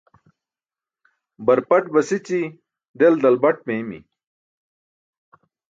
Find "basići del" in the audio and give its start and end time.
1.93-3.15